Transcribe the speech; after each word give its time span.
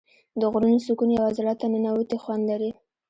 د 0.39 0.41
غرونو 0.51 0.79
سکون 0.85 1.09
یو 1.19 1.27
زړه 1.37 1.53
ته 1.59 1.65
ننووتی 1.73 2.17
خوند 2.23 2.43
لري. 2.51 2.71